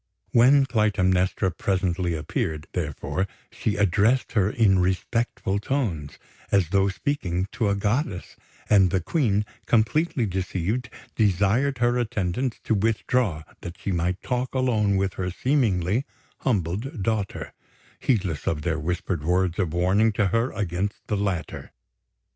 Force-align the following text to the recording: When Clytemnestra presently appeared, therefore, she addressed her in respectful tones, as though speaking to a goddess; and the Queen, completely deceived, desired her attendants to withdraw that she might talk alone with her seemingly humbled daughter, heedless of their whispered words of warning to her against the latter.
When 0.31 0.65
Clytemnestra 0.65 1.51
presently 1.51 2.15
appeared, 2.15 2.65
therefore, 2.73 3.27
she 3.51 3.75
addressed 3.75 4.31
her 4.31 4.49
in 4.49 4.79
respectful 4.79 5.59
tones, 5.59 6.17
as 6.51 6.69
though 6.69 6.87
speaking 6.89 7.45
to 7.51 7.69
a 7.69 7.75
goddess; 7.75 8.35
and 8.67 8.89
the 8.89 8.99
Queen, 8.99 9.45
completely 9.67 10.25
deceived, 10.25 10.89
desired 11.15 11.77
her 11.77 11.99
attendants 11.99 12.59
to 12.63 12.73
withdraw 12.73 13.43
that 13.61 13.79
she 13.79 13.91
might 13.91 14.23
talk 14.23 14.55
alone 14.55 14.97
with 14.97 15.13
her 15.21 15.29
seemingly 15.29 16.03
humbled 16.39 17.03
daughter, 17.03 17.53
heedless 17.99 18.47
of 18.47 18.63
their 18.63 18.79
whispered 18.79 19.23
words 19.23 19.59
of 19.59 19.71
warning 19.71 20.11
to 20.13 20.29
her 20.29 20.51
against 20.53 21.05
the 21.05 21.17
latter. 21.17 21.73